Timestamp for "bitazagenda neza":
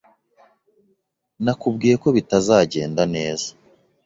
2.15-3.47